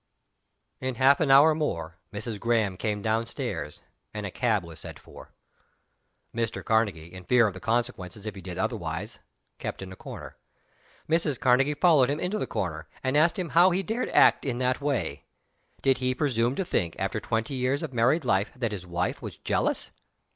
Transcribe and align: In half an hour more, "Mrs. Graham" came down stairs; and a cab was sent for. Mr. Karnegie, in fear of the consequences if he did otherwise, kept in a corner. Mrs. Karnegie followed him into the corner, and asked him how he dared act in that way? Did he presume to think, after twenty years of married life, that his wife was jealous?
In 0.79 0.95
half 0.95 1.19
an 1.19 1.29
hour 1.29 1.53
more, 1.53 1.99
"Mrs. 2.11 2.39
Graham" 2.39 2.75
came 2.75 3.03
down 3.03 3.27
stairs; 3.27 3.81
and 4.15 4.25
a 4.25 4.31
cab 4.31 4.63
was 4.63 4.79
sent 4.79 4.97
for. 4.97 5.31
Mr. 6.35 6.63
Karnegie, 6.65 7.13
in 7.13 7.23
fear 7.23 7.45
of 7.45 7.53
the 7.53 7.59
consequences 7.59 8.25
if 8.25 8.33
he 8.33 8.41
did 8.41 8.57
otherwise, 8.57 9.19
kept 9.59 9.79
in 9.83 9.91
a 9.91 9.95
corner. 9.95 10.37
Mrs. 11.07 11.39
Karnegie 11.39 11.75
followed 11.79 12.09
him 12.09 12.19
into 12.19 12.39
the 12.39 12.47
corner, 12.47 12.87
and 13.03 13.15
asked 13.15 13.37
him 13.37 13.49
how 13.49 13.69
he 13.69 13.83
dared 13.83 14.09
act 14.09 14.43
in 14.43 14.57
that 14.57 14.81
way? 14.81 15.25
Did 15.83 15.99
he 15.99 16.15
presume 16.15 16.55
to 16.55 16.65
think, 16.65 16.95
after 16.97 17.19
twenty 17.19 17.53
years 17.53 17.83
of 17.83 17.93
married 17.93 18.25
life, 18.25 18.51
that 18.55 18.71
his 18.71 18.87
wife 18.87 19.21
was 19.21 19.37
jealous? 19.37 19.91